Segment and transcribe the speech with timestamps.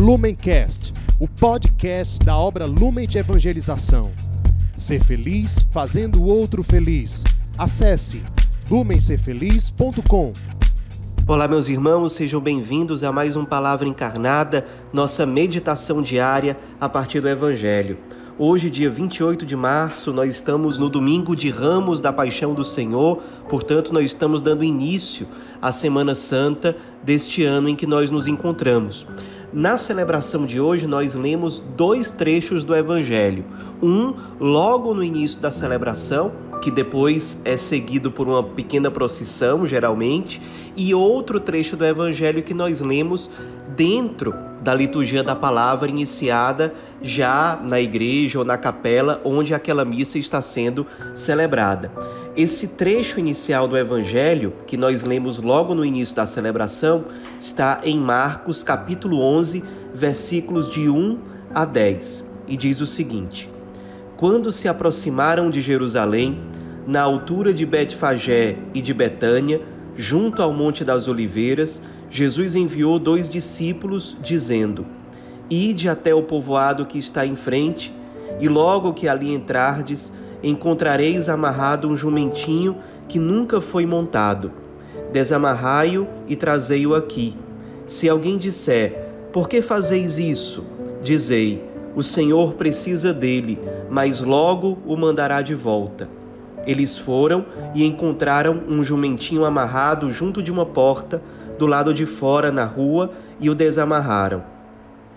[0.00, 4.12] Lumencast, o podcast da obra Lumen de Evangelização.
[4.74, 7.22] Ser feliz fazendo o outro feliz.
[7.58, 8.22] Acesse
[8.70, 10.32] lumencerfeliz.com.
[11.28, 17.20] Olá, meus irmãos, sejam bem-vindos a mais um Palavra Encarnada, nossa meditação diária a partir
[17.20, 17.98] do Evangelho.
[18.38, 23.18] Hoje, dia 28 de março, nós estamos no domingo de Ramos da Paixão do Senhor,
[23.50, 25.28] portanto, nós estamos dando início
[25.60, 26.74] à Semana Santa
[27.04, 29.06] deste ano em que nós nos encontramos.
[29.52, 33.44] Na celebração de hoje, nós lemos dois trechos do Evangelho.
[33.82, 36.30] Um, logo no início da celebração,
[36.62, 40.40] que depois é seguido por uma pequena procissão, geralmente,
[40.76, 43.28] e outro trecho do Evangelho que nós lemos
[43.76, 50.18] dentro da liturgia da palavra iniciada já na igreja ou na capela onde aquela missa
[50.18, 51.90] está sendo celebrada.
[52.42, 57.04] Esse trecho inicial do Evangelho, que nós lemos logo no início da celebração,
[57.38, 61.18] está em Marcos capítulo 11, versículos de 1
[61.54, 63.52] a 10, e diz o seguinte:
[64.16, 66.40] Quando se aproximaram de Jerusalém,
[66.86, 69.60] na altura de Betfagé e de Betânia,
[69.94, 74.86] junto ao Monte das Oliveiras, Jesus enviou dois discípulos, dizendo:
[75.50, 77.94] Ide até o povoado que está em frente,
[78.40, 80.10] e logo que ali entrardes,
[80.42, 82.76] encontrareis amarrado um jumentinho
[83.08, 84.52] que nunca foi montado.
[85.12, 87.36] Desamarrai-o e trazei-o aqui.
[87.86, 90.64] Se alguém disser: Por que fazeis isso?
[91.02, 93.58] Dizei: O Senhor precisa dele,
[93.90, 96.08] mas logo o mandará de volta.
[96.66, 97.44] Eles foram
[97.74, 101.22] e encontraram um jumentinho amarrado junto de uma porta
[101.58, 104.42] do lado de fora na rua e o desamarraram.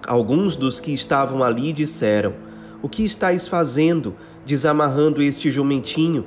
[0.08, 2.34] Alguns dos que estavam ali disseram:
[2.82, 4.16] O que estáis fazendo,
[4.46, 6.26] desamarrando este jumentinho?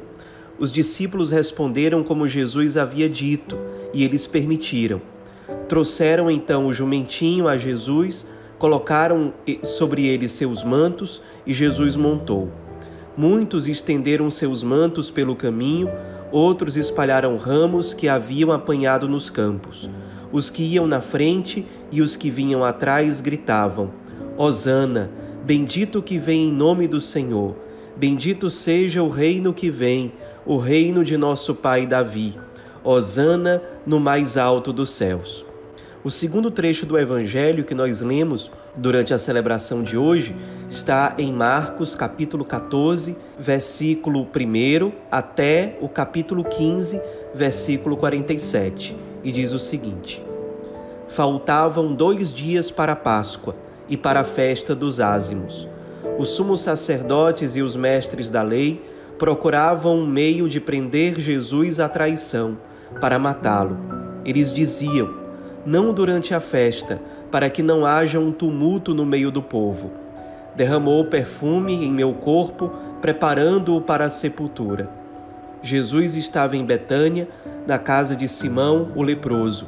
[0.59, 3.59] Os discípulos responderam como Jesus havia dito,
[3.93, 5.01] e eles permitiram.
[5.69, 8.27] Trouxeram então o jumentinho a Jesus,
[8.59, 12.51] colocaram sobre ele seus mantos e Jesus montou.
[13.17, 15.91] Muitos estenderam seus mantos pelo caminho,
[16.31, 19.89] outros espalharam ramos que haviam apanhado nos campos.
[20.33, 23.91] Os que iam na frente e os que vinham atrás gritavam:
[24.37, 25.11] Hosana,
[25.45, 27.57] bendito que vem em nome do Senhor,
[27.97, 30.13] bendito seja o reino que vem,
[30.45, 32.39] o reino de nosso pai Davi.
[32.85, 35.45] Hosana no mais alto dos céus.
[36.05, 40.37] O segundo trecho do evangelho que nós lemos durante a celebração de hoje
[40.71, 47.01] está em Marcos, capítulo 14, versículo 1 até o capítulo 15,
[47.35, 50.25] versículo 47 e diz o seguinte:
[51.09, 53.57] Faltavam dois dias para a Páscoa
[53.89, 55.69] e para a festa dos ázimos.
[56.19, 58.83] Os sumos sacerdotes e os mestres da lei
[59.19, 62.57] procuravam um meio de prender Jesus à traição,
[63.01, 63.77] para matá-lo.
[64.25, 65.15] Eles diziam:
[65.65, 67.01] Não durante a festa,
[67.31, 69.91] para que não haja um tumulto no meio do povo.
[70.55, 74.89] Derramou perfume em meu corpo, preparando-o para a sepultura.
[75.63, 77.29] Jesus estava em Betânia,
[77.67, 79.67] na casa de Simão, o leproso.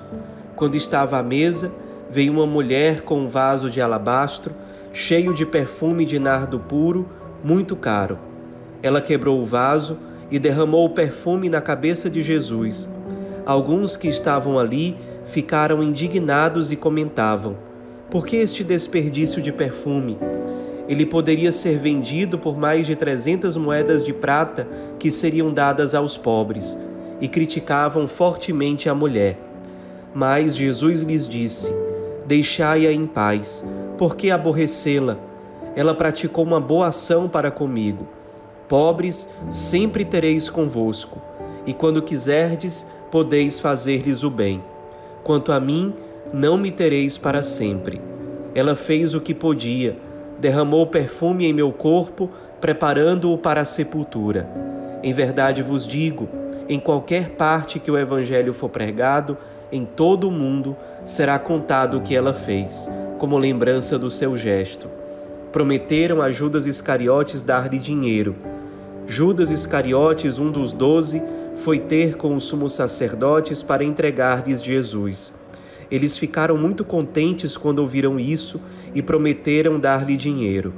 [0.57, 1.71] Quando estava à mesa,
[2.09, 4.55] veio uma mulher com um vaso de alabastro,
[4.99, 7.09] cheio de perfume de nardo puro,
[7.45, 8.19] muito caro.
[8.83, 9.97] Ela quebrou o vaso
[10.29, 12.89] e derramou o perfume na cabeça de Jesus.
[13.47, 17.57] Alguns que estavam ali ficaram indignados e comentavam:
[18.11, 20.19] Por que este desperdício de perfume?
[20.89, 24.67] ele poderia ser vendido por mais de 300 moedas de prata
[24.99, 26.79] que seriam dadas aos pobres,
[27.21, 29.39] e criticavam fortemente a mulher.
[30.15, 31.71] Mas Jesus lhes disse:
[32.27, 33.63] Deixai-a em paz,
[33.99, 35.19] porque aborrecê-la?
[35.77, 38.07] Ela praticou uma boa ação para comigo.
[38.69, 41.21] Pobres sempre tereis convosco,
[41.67, 44.63] e quando quiserdes, podeis fazer-lhes o bem.
[45.23, 45.93] Quanto a mim,
[46.33, 48.01] não me tereis para sempre.
[48.55, 49.97] Ela fez o que podia
[50.39, 54.49] derramou perfume em meu corpo, preparando-o para a sepultura.
[55.03, 56.29] Em verdade vos digo:
[56.69, 59.37] em qualquer parte que o Evangelho for pregado,
[59.71, 64.89] em todo o mundo será contado o que ela fez, como lembrança do seu gesto.
[65.53, 68.37] Prometeram a Judas Iscariotes dar-lhe dinheiro.
[69.07, 71.23] Judas Iscariotes, um dos doze,
[71.57, 75.33] foi ter com os sumos sacerdotes para entregar-lhes Jesus.
[75.91, 78.61] Eles ficaram muito contentes quando ouviram isso
[78.95, 80.75] e prometeram dar-lhe dinheiro.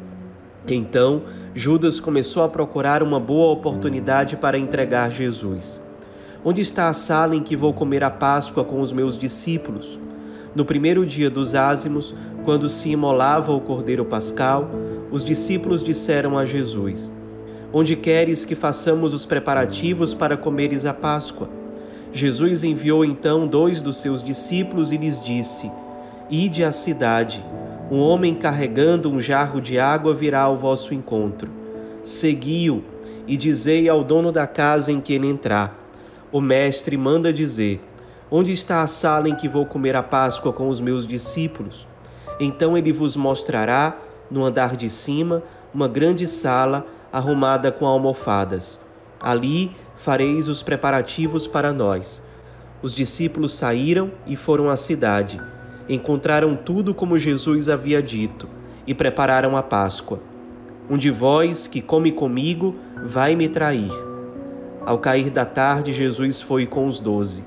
[0.69, 1.23] Então,
[1.55, 5.81] Judas começou a procurar uma boa oportunidade para entregar Jesus.
[6.43, 9.99] Onde está a sala em que vou comer a Páscoa com os meus discípulos?
[10.55, 12.15] No primeiro dia dos ázimos,
[12.45, 14.71] quando se imolava o cordeiro pascal,
[15.11, 17.11] os discípulos disseram a Jesus:
[17.71, 21.51] Onde queres que façamos os preparativos para comeres a Páscoa?
[22.11, 25.71] Jesus enviou então dois dos seus discípulos e lhes disse:
[26.31, 27.45] Ide à cidade.
[27.91, 31.51] Um homem carregando um jarro de água virá ao vosso encontro.
[32.03, 32.83] Segui-o
[33.27, 35.80] e dizei ao dono da casa em que ele entrar:
[36.33, 37.81] O mestre manda dizer:
[38.31, 41.89] Onde está a sala em que vou comer a Páscoa com os meus discípulos?
[42.39, 43.99] Então ele vos mostrará,
[44.31, 45.43] no andar de cima,
[45.75, 48.81] uma grande sala arrumada com almofadas.
[49.21, 52.23] Ali fareis os preparativos para nós.
[52.81, 55.43] Os discípulos saíram e foram à cidade.
[55.89, 58.49] Encontraram tudo como Jesus havia dito
[58.87, 60.21] e prepararam a Páscoa.
[60.89, 64.10] Um de vós que come comigo vai me trair.
[64.85, 67.45] Ao cair da tarde, Jesus foi com os doze.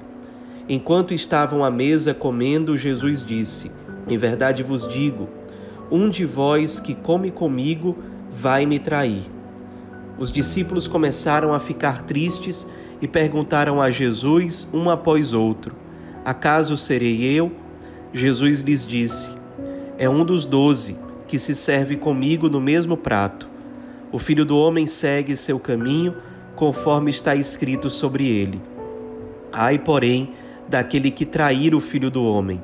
[0.69, 3.71] Enquanto estavam à mesa comendo, Jesus disse:
[4.07, 5.27] Em verdade vos digo,
[5.91, 7.97] um de vós que come comigo
[8.31, 9.23] vai me trair.
[10.17, 12.67] Os discípulos começaram a ficar tristes
[13.01, 15.75] e perguntaram a Jesus, um após outro:
[16.23, 17.51] Acaso serei eu?
[18.13, 19.33] Jesus lhes disse:
[19.97, 20.95] É um dos doze
[21.27, 23.49] que se serve comigo no mesmo prato.
[24.11, 26.15] O filho do homem segue seu caminho,
[26.55, 28.61] conforme está escrito sobre ele.
[29.51, 30.31] Ai, porém,
[30.67, 32.61] daquele que trair o filho do homem.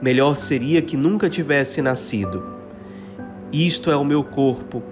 [0.00, 2.44] Melhor seria que nunca tivesse nascido.
[3.52, 4.82] Isto é o meu corpo,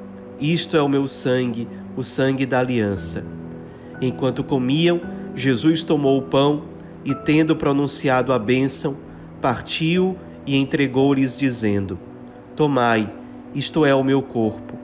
[0.41, 1.67] isto é o meu sangue,
[1.97, 3.25] o sangue da aliança.
[4.01, 5.01] Enquanto comiam,
[5.35, 6.65] Jesus tomou o pão
[7.05, 8.97] e, tendo pronunciado a bênção,
[9.41, 11.99] partiu e entregou-lhes, dizendo:
[12.55, 13.13] Tomai,
[13.55, 14.79] isto é o meu corpo.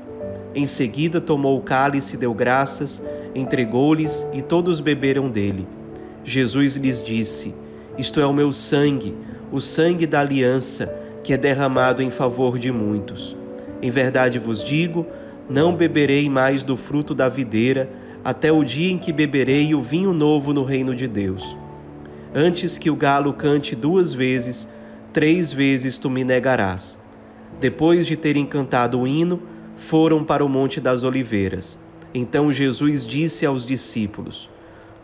[0.55, 3.03] Em seguida tomou o cálice, deu graças,
[3.37, 5.67] entregou-lhes e todos beberam dele.
[6.25, 7.55] Jesus lhes disse:
[7.99, 9.15] Isto é o meu sangue,
[9.53, 10.93] o sangue da aliança,
[11.23, 13.37] que é derramado em favor de muitos.
[13.83, 15.07] Em verdade vos digo,
[15.49, 17.89] não beberei mais do fruto da videira,
[18.25, 21.57] até o dia em que beberei o vinho novo no reino de Deus.
[22.35, 24.69] Antes que o galo cante duas vezes,
[25.13, 26.99] três vezes tu me negarás.
[27.61, 29.41] Depois de terem cantado o hino,
[29.77, 31.79] foram para o Monte das Oliveiras.
[32.19, 34.49] Então Jesus disse aos discípulos: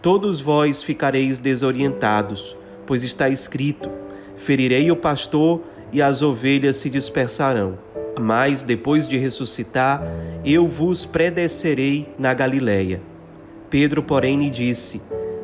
[0.00, 2.56] Todos vós ficareis desorientados,
[2.87, 3.91] pois está escrito:
[4.35, 5.61] Ferirei o pastor
[5.93, 7.79] e as ovelhas se dispersarão.
[8.19, 10.03] Mas depois de ressuscitar,
[10.43, 13.03] eu vos predescerei na Galileia.
[13.69, 15.03] Pedro, porém, lhe disse: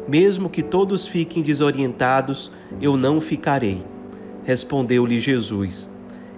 [0.09, 2.51] Mesmo que todos fiquem desorientados,
[2.81, 3.85] eu não ficarei.
[4.43, 5.87] Respondeu-lhe Jesus: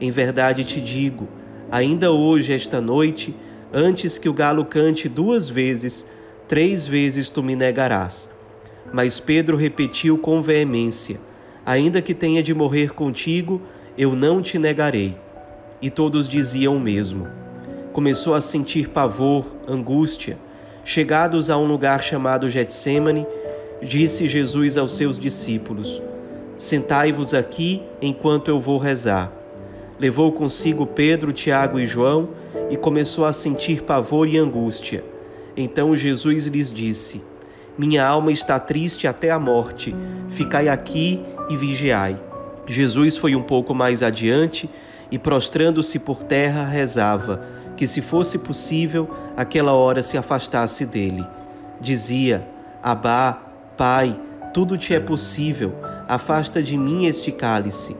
[0.01, 1.29] Em verdade te digo,
[1.71, 3.33] ainda hoje, esta noite,
[3.73, 6.07] antes que o galo cante duas vezes,
[6.49, 8.29] três vezes tu me negarás.
[8.93, 11.21] Mas Pedro repetiu com veemência:
[11.65, 13.61] Ainda que tenha de morrer contigo,
[13.97, 15.17] eu não te negarei
[15.83, 17.27] e todos diziam o mesmo.
[17.93, 20.39] Começou a sentir pavor, angústia.
[20.85, 23.27] Chegados a um lugar chamado Getsemane,
[23.83, 26.03] disse Jesus aos seus discípulos:
[26.57, 29.33] Sentai-vos aqui enquanto eu vou rezar.
[30.01, 32.31] Levou consigo Pedro, Tiago e João
[32.71, 35.05] e começou a sentir pavor e angústia.
[35.55, 37.23] Então Jesus lhes disse:
[37.77, 39.95] Minha alma está triste até a morte.
[40.31, 41.21] Ficai aqui
[41.51, 42.19] e vigiai.
[42.67, 44.71] Jesus foi um pouco mais adiante
[45.11, 51.27] e, prostrando-se por terra, rezava que, se fosse possível, aquela hora se afastasse dele.
[51.79, 52.49] Dizia:
[52.83, 53.39] Abá,
[53.77, 54.19] Pai,
[54.55, 55.75] tudo te é possível,
[56.09, 57.95] afasta de mim este cálice.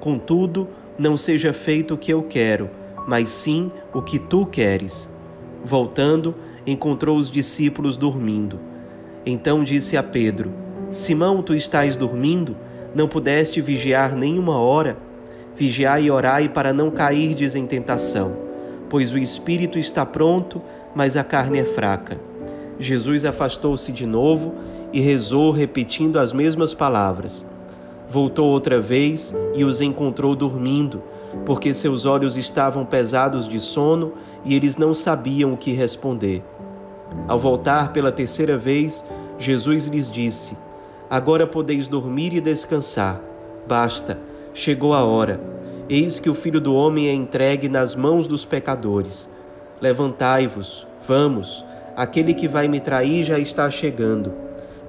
[0.00, 0.68] Contudo,
[0.98, 2.70] não seja feito o que eu quero,
[3.06, 5.08] mas sim o que tu queres.
[5.64, 6.34] Voltando,
[6.66, 8.58] encontrou os discípulos dormindo.
[9.24, 10.52] Então disse a Pedro:
[10.90, 12.56] Simão, tu estás dormindo?
[12.94, 14.96] Não pudeste vigiar nem uma hora?
[15.54, 18.36] Vigiai e orai para não cairdes em tentação,
[18.88, 20.60] pois o espírito está pronto,
[20.94, 22.20] mas a carne é fraca.
[22.78, 24.54] Jesus afastou-se de novo
[24.92, 27.46] e rezou, repetindo as mesmas palavras.
[28.12, 31.02] Voltou outra vez e os encontrou dormindo,
[31.46, 34.12] porque seus olhos estavam pesados de sono
[34.44, 36.44] e eles não sabiam o que responder.
[37.26, 39.02] Ao voltar pela terceira vez,
[39.38, 40.54] Jesus lhes disse:
[41.08, 43.18] Agora podeis dormir e descansar.
[43.66, 44.18] Basta
[44.54, 45.40] chegou a hora.
[45.88, 49.26] Eis que o Filho do Homem é entregue nas mãos dos pecadores.
[49.80, 51.64] Levantai-vos, vamos,
[51.96, 54.34] aquele que vai me trair já está chegando.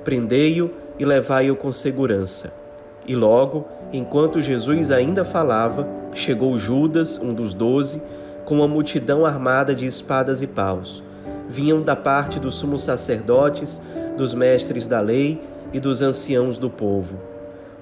[0.04, 2.63] Prendei-o e levai-o com segurança.
[3.08, 8.02] E logo, enquanto Jesus ainda falava, chegou Judas, um dos doze,
[8.46, 11.04] com uma multidão armada de espadas e paus.
[11.50, 13.82] Vinham da parte dos sumos sacerdotes,
[14.18, 15.42] dos mestres da lei
[15.72, 17.34] e dos anciãos do povo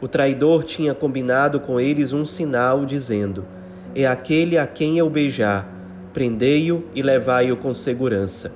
[0.01, 3.45] o traidor tinha combinado com eles um sinal, dizendo:
[3.93, 5.69] É aquele a quem eu beijar,
[6.11, 8.51] prendei-o e levai-o com segurança.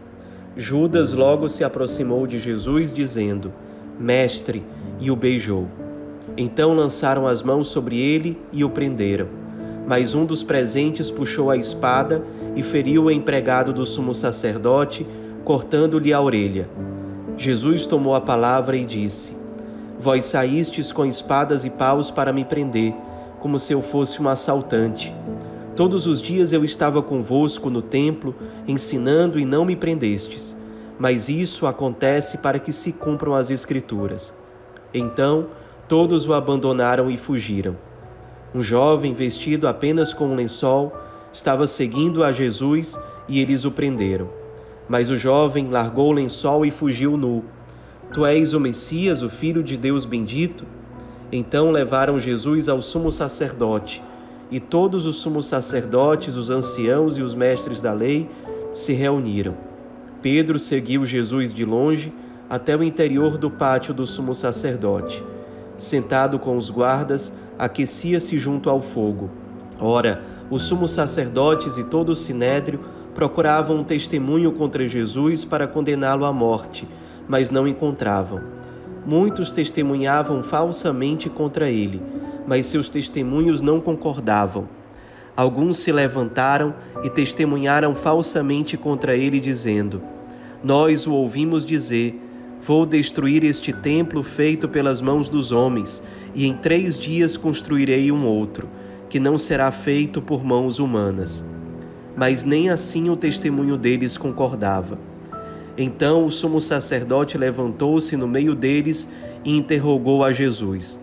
[0.57, 3.53] Judas logo se aproximou de Jesus, dizendo:
[3.99, 4.65] Mestre,
[4.99, 5.67] e o beijou.
[6.37, 9.27] Então lançaram as mãos sobre ele e o prenderam.
[9.87, 12.25] Mas um dos presentes puxou a espada
[12.55, 15.05] e feriu o empregado do sumo sacerdote,
[15.43, 16.69] cortando-lhe a orelha.
[17.37, 19.35] Jesus tomou a palavra e disse:
[19.99, 22.93] Vós saístes com espadas e paus para me prender,
[23.39, 25.13] como se eu fosse um assaltante.
[25.75, 28.33] Todos os dias eu estava convosco no templo,
[28.67, 30.55] ensinando e não me prendestes.
[30.97, 34.33] Mas isso acontece para que se cumpram as Escrituras.
[34.93, 35.47] Então
[35.87, 37.77] todos o abandonaram e fugiram.
[38.53, 40.95] Um jovem vestido apenas com um lençol
[41.31, 44.29] estava seguindo a Jesus e eles o prenderam.
[44.87, 47.43] Mas o jovem largou o lençol e fugiu nu.
[48.13, 50.65] Tu és o Messias, o Filho de Deus bendito?
[51.31, 54.01] Então levaram Jesus ao sumo sacerdote,
[54.49, 58.29] e todos os sumos sacerdotes, os anciãos e os mestres da lei
[58.71, 59.57] se reuniram.
[60.21, 62.13] Pedro seguiu Jesus de longe
[62.49, 65.23] até o interior do pátio do sumo sacerdote.
[65.77, 69.29] Sentado com os guardas, aquecia-se junto ao fogo.
[69.79, 72.79] Ora, os sumos sacerdotes e todo o sinédrio
[73.13, 76.87] procuravam um testemunho contra Jesus para condená-lo à morte,
[77.27, 78.41] mas não encontravam.
[79.05, 82.01] Muitos testemunhavam falsamente contra ele,
[82.47, 84.67] mas seus testemunhos não concordavam.
[85.35, 90.01] Alguns se levantaram e testemunharam falsamente contra ele, dizendo:
[90.63, 92.21] Nós o ouvimos dizer
[92.65, 96.01] Vou destruir este templo feito pelas mãos dos homens,
[96.33, 98.67] e em três dias construirei um outro,
[99.07, 101.45] que não será feito por mãos humanas.
[102.17, 104.97] Mas nem assim o testemunho deles concordava.
[105.77, 109.07] Então o sumo sacerdote levantou-se no meio deles
[109.43, 110.99] e interrogou a Jesus: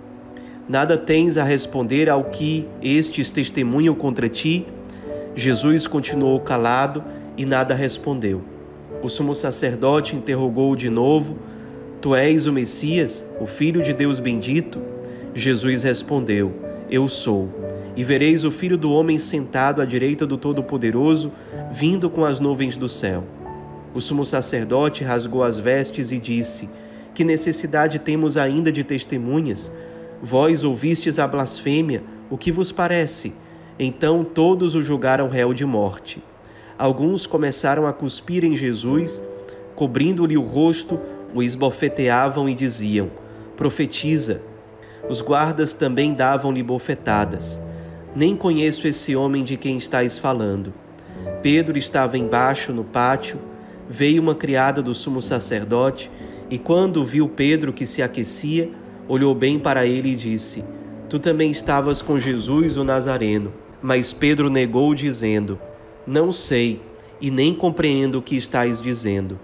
[0.68, 4.66] Nada tens a responder ao que estes testemunham contra ti?
[5.36, 7.04] Jesus continuou calado
[7.36, 8.42] e nada respondeu.
[9.00, 11.51] O sumo sacerdote interrogou-o de novo
[12.02, 14.80] Tu és o Messias, o Filho de Deus bendito?
[15.36, 16.52] Jesus respondeu:
[16.90, 17.48] Eu sou.
[17.96, 21.30] E vereis o Filho do Homem sentado à direita do Todo-Poderoso,
[21.70, 23.22] vindo com as nuvens do céu.
[23.94, 26.68] O sumo sacerdote rasgou as vestes e disse:
[27.14, 29.70] Que necessidade temos ainda de testemunhas?
[30.20, 33.32] Vós ouvistes a blasfêmia, o que vos parece?
[33.78, 36.20] Então todos o julgaram réu de morte.
[36.76, 39.22] Alguns começaram a cuspir em Jesus,
[39.76, 40.98] cobrindo-lhe o rosto
[41.34, 43.10] o esbofeteavam e diziam:
[43.56, 44.42] Profetiza.
[45.08, 47.60] Os guardas também davam-lhe bofetadas.
[48.14, 50.72] Nem conheço esse homem de quem estáis falando.
[51.42, 53.38] Pedro estava embaixo no pátio.
[53.88, 56.10] Veio uma criada do sumo sacerdote
[56.48, 58.70] e, quando viu Pedro que se aquecia,
[59.08, 60.64] olhou bem para ele e disse:
[61.08, 63.52] Tu também estavas com Jesus o Nazareno.
[63.82, 65.58] Mas Pedro negou, dizendo:
[66.06, 66.80] Não sei
[67.20, 69.38] e nem compreendo o que estáis dizendo.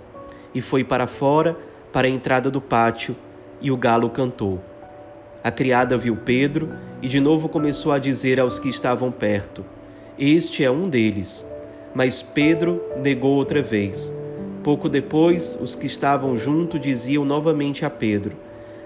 [0.54, 1.56] E foi para fora
[1.92, 3.16] para a entrada do pátio
[3.60, 4.60] e o galo cantou.
[5.42, 9.64] A criada viu Pedro e de novo começou a dizer aos que estavam perto:
[10.18, 11.46] Este é um deles.
[11.94, 14.12] Mas Pedro negou outra vez.
[14.62, 18.36] Pouco depois, os que estavam junto diziam novamente a Pedro: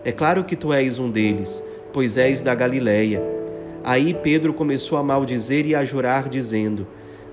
[0.04, 3.22] É claro que tu és um deles, pois és da Galileia.
[3.84, 6.86] Aí Pedro começou a maldizer e a jurar, dizendo: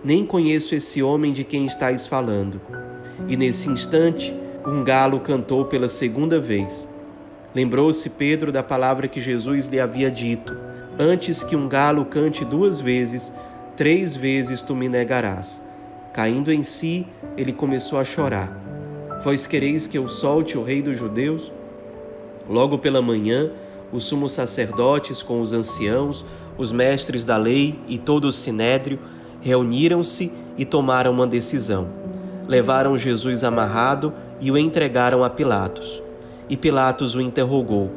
[0.03, 2.59] Nem conheço esse homem de quem estáis falando.
[3.27, 4.35] E nesse instante,
[4.69, 6.87] um galo cantou pela segunda vez.
[7.55, 10.55] Lembrou-se Pedro da palavra que Jesus lhe havia dito:
[10.97, 13.33] Antes que um galo cante duas vezes,
[13.75, 15.59] três vezes tu me negarás.
[16.13, 18.55] Caindo em si, ele começou a chorar.
[19.23, 21.51] Vós quereis que eu solte o rei dos judeus?
[22.47, 23.51] Logo pela manhã,
[23.91, 26.23] os sumos sacerdotes com os anciãos,
[26.57, 28.99] os mestres da lei e todo o sinédrio
[29.41, 31.87] reuniram-se e tomaram uma decisão.
[32.47, 36.01] Levaram Jesus amarrado e o entregaram a Pilatos.
[36.49, 37.89] E Pilatos o interrogou: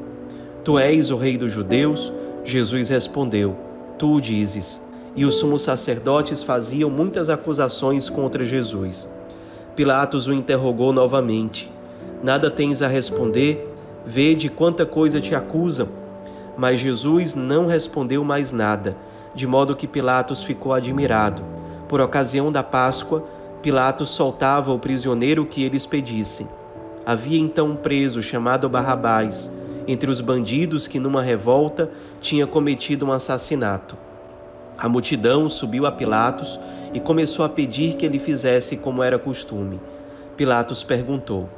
[0.65, 2.13] Tu és o rei dos judeus?
[2.45, 3.57] Jesus respondeu:
[3.99, 4.83] Tu o dizes.
[5.15, 9.09] E os sumos sacerdotes faziam muitas acusações contra Jesus.
[9.77, 11.71] Pilatos o interrogou novamente:
[12.23, 13.69] Nada tens a responder?
[14.05, 15.89] Vede quanta coisa te acusam.
[16.57, 18.97] Mas Jesus não respondeu mais nada,
[19.35, 21.43] de modo que Pilatos ficou admirado.
[21.89, 23.25] Por ocasião da Páscoa,
[23.63, 26.49] Pilatos soltava o prisioneiro que eles pedissem.
[27.07, 29.49] Havia então um preso chamado Barrabás,
[29.87, 31.89] entre os bandidos que numa revolta
[32.21, 33.97] tinha cometido um assassinato.
[34.77, 36.59] A multidão subiu a Pilatos
[36.93, 39.81] e começou a pedir que ele fizesse como era costume.
[40.37, 41.49] Pilatos perguntou: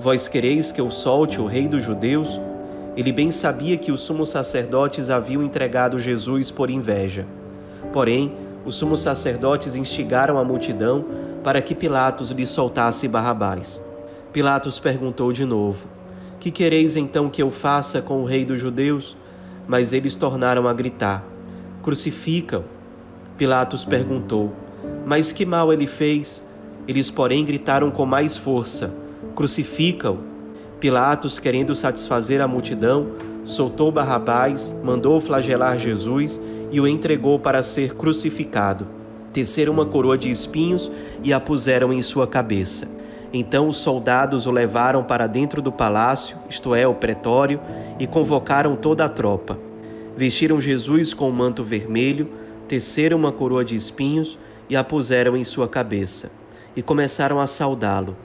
[0.00, 2.40] Vós quereis que eu solte o rei dos judeus?
[2.96, 7.26] Ele bem sabia que os sumos sacerdotes haviam entregado Jesus por inveja.
[7.92, 11.04] Porém, os sumos sacerdotes instigaram a multidão
[11.42, 13.82] para que Pilatos lhe soltasse Barrabás.
[14.32, 15.86] Pilatos perguntou de novo:
[16.40, 19.16] Que quereis então que eu faça com o rei dos judeus?
[19.66, 21.24] Mas eles tornaram a gritar:
[21.82, 22.64] Crucificam!
[23.36, 24.52] Pilatos perguntou:
[25.06, 26.42] Mas que mal ele fez?
[26.86, 28.94] Eles, porém, gritaram com mais força:
[29.34, 30.18] Crucifica-o!
[30.80, 33.12] Pilatos, querendo satisfazer a multidão,
[33.44, 36.40] soltou Barrabás, mandou flagelar Jesus
[36.72, 39.01] e o entregou para ser crucificado.
[39.32, 40.90] Teceram uma coroa de espinhos
[41.22, 42.88] e a puseram em sua cabeça.
[43.32, 47.60] Então os soldados o levaram para dentro do palácio, isto é, o pretório,
[47.98, 49.58] e convocaram toda a tropa.
[50.14, 52.30] Vestiram Jesus com um manto vermelho,
[52.68, 56.30] teceram uma coroa de espinhos e a puseram em sua cabeça.
[56.76, 58.16] E começaram a saudá-lo.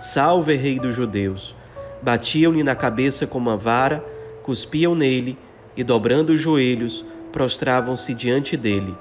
[0.00, 1.56] Salve, Rei dos Judeus!
[2.02, 4.04] Batiam-lhe na cabeça com uma vara,
[4.42, 5.38] cuspiam nele
[5.76, 8.94] e, dobrando os joelhos, prostravam-se diante dele.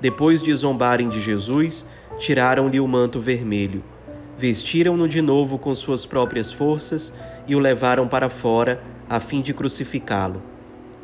[0.00, 1.86] Depois de zombarem de Jesus,
[2.18, 3.82] tiraram-lhe o manto vermelho,
[4.36, 7.14] vestiram-no de novo com suas próprias forças
[7.46, 10.42] e o levaram para fora, a fim de crucificá-lo.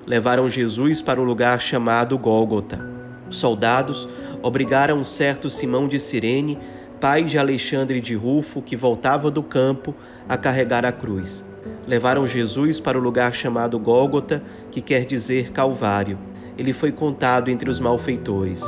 [0.07, 2.85] Levaram Jesus para o lugar chamado Gólgota.
[3.31, 4.09] Os soldados
[4.43, 6.59] obrigaram um certo Simão de Cirene,
[7.01, 9.95] pai de Alexandre de Rufo, que voltava do campo,
[10.29, 11.45] a carregar a cruz.
[11.87, 16.19] Levaram Jesus para o lugar chamado Gólgota, que quer dizer Calvário.
[16.63, 18.63] Ele foi contado entre os malfeitores.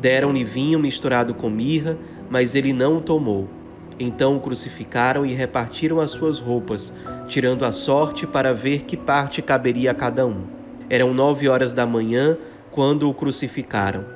[0.00, 1.98] Deram-lhe vinho misturado com mirra,
[2.30, 3.46] mas ele não o tomou.
[4.00, 6.90] Então o crucificaram e repartiram as suas roupas,
[7.26, 10.44] tirando a sorte para ver que parte caberia a cada um.
[10.88, 12.38] Eram nove horas da manhã
[12.70, 14.06] quando o crucificaram,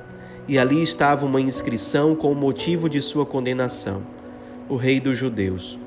[0.47, 4.01] e ali estava uma inscrição com o motivo de sua condenação:
[4.67, 5.77] O Rei dos Judeus.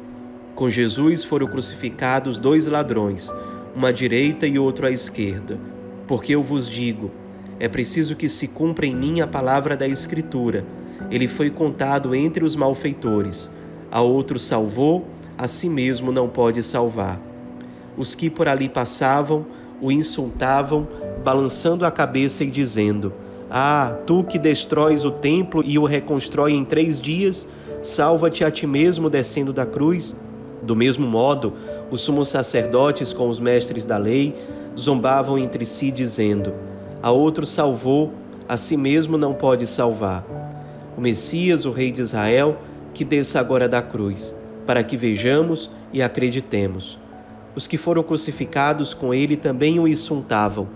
[0.55, 3.33] Com Jesus foram crucificados dois ladrões,
[3.75, 5.59] uma à direita e outro à esquerda.
[6.07, 7.11] Porque eu vos digo,
[7.59, 10.65] é preciso que se cumpra em mim a palavra da Escritura.
[11.11, 13.51] Ele foi contado entre os malfeitores.
[13.91, 17.21] A outro salvou, a si mesmo não pode salvar.
[17.97, 19.47] Os que por ali passavam
[19.81, 20.87] o insultavam,
[21.25, 23.13] balançando a cabeça e dizendo:
[23.51, 27.47] Ah, tu que destróis o templo e o reconstrói em três dias,
[27.83, 30.15] salva-te a ti mesmo descendo da cruz.
[30.63, 31.53] Do mesmo modo,
[31.91, 34.35] os sumos sacerdotes com os mestres da lei
[34.79, 36.53] zombavam entre si, dizendo:
[37.03, 38.13] a outro salvou,
[38.49, 40.25] a si mesmo não pode salvar.
[40.97, 42.59] O Messias, o Rei de Israel,
[42.95, 44.35] que desça agora da cruz,
[44.67, 46.99] para que vejamos e acreditemos.
[47.55, 50.69] Os que foram crucificados com ele também o insultavam.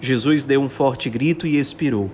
[0.00, 2.10] Jesus deu um forte grito e expirou.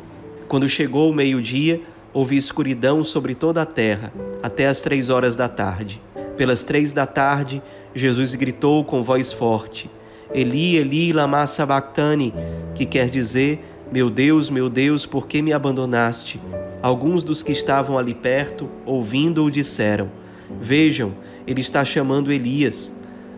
[0.49, 1.81] Quando chegou o meio-dia,
[2.13, 4.13] houve escuridão sobre toda a terra,
[4.43, 6.01] até as três horas da tarde.
[6.37, 7.63] Pelas três da tarde,
[7.95, 9.91] Jesus gritou com voz forte:
[10.35, 12.35] Eli, Eli, lama sabachthani,
[12.75, 16.41] que quer dizer: Meu Deus, meu Deus, por que me abandonaste?
[16.83, 20.11] Alguns dos que estavam ali perto, ouvindo-o, disseram:
[20.61, 21.15] Vejam,
[21.47, 22.93] ele está chamando Elias.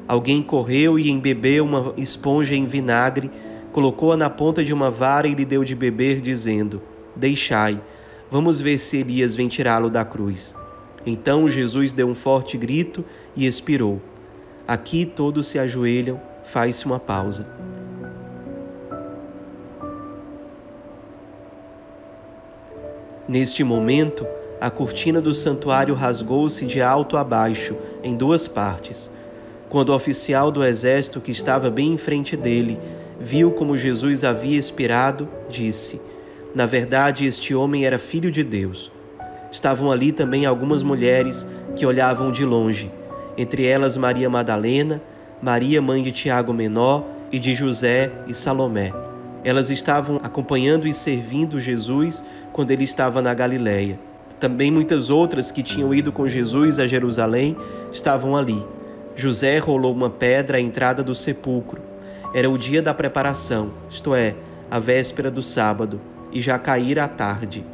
[0.07, 3.31] Alguém correu e embebeu uma esponja em vinagre,
[3.72, 6.81] colocou-a na ponta de uma vara e lhe deu de beber, dizendo:
[7.14, 7.81] Deixai,
[8.31, 10.55] vamos ver se Elias vem tirá-lo da cruz.
[11.05, 13.05] Então Jesus deu um forte grito
[13.37, 14.01] e expirou.
[14.66, 17.46] Aqui todos se ajoelham faz-se uma pausa.
[23.28, 24.26] Neste momento,
[24.58, 29.11] a cortina do santuário rasgou-se de alto a baixo, em duas partes.
[29.68, 32.80] Quando o oficial do exército que estava bem em frente dele
[33.20, 36.00] viu como Jesus havia expirado, disse:
[36.54, 38.90] Na verdade, este homem era filho de Deus.
[39.52, 42.90] Estavam ali também algumas mulheres que olhavam de longe,
[43.37, 45.02] entre elas Maria Madalena,
[45.40, 48.92] Maria, mãe de Tiago Menor, e de José e Salomé.
[49.44, 53.98] Elas estavam acompanhando e servindo Jesus quando ele estava na Galiléia.
[54.40, 57.57] Também muitas outras que tinham ido com Jesus a Jerusalém
[57.92, 58.64] estavam ali.
[59.14, 61.83] José rolou uma pedra à entrada do sepulcro.
[62.35, 64.35] Era o dia da preparação, isto é,
[64.70, 66.01] a véspera do sábado,
[66.33, 67.64] e já caíra a tarde.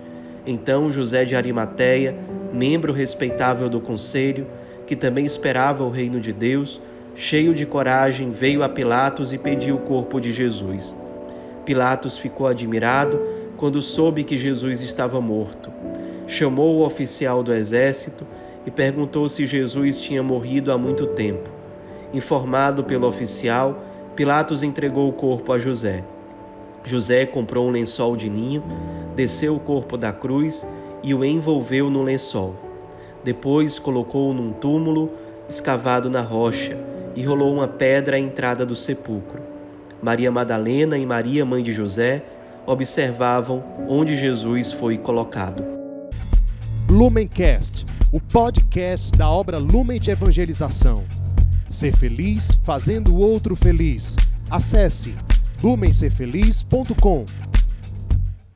[0.47, 2.17] Então José de Arimateia,
[2.53, 4.47] membro respeitável do conselho,
[4.87, 6.81] que também esperava o reino de Deus,
[7.15, 10.95] cheio de coragem, veio a Pilatos e pediu o corpo de Jesus.
[11.65, 13.21] Pilatos ficou admirado
[13.57, 15.73] quando soube que Jesus estava morto.
[16.27, 18.27] Chamou o oficial do exército
[18.67, 21.49] e perguntou se Jesus tinha morrido há muito tempo.
[22.13, 23.85] Informado pelo oficial,
[24.17, 26.05] Pilatos entregou o corpo a José.
[26.83, 28.63] José comprou um lençol de ninho,
[29.15, 30.67] desceu o corpo da cruz
[31.03, 32.55] e o envolveu no lençol.
[33.23, 35.11] Depois colocou-o num túmulo
[35.49, 39.43] escavado na rocha e rolou uma pedra à entrada do sepulcro.
[40.03, 42.23] Maria Madalena e Maria, mãe de José,
[42.67, 45.65] observavam onde Jesus foi colocado.
[46.89, 51.05] Lumencast, o podcast da obra Lumen de Evangelização.
[51.71, 54.17] Ser feliz fazendo o outro feliz.
[54.51, 55.17] Acesse
[55.63, 57.25] lumencerfeliz.com.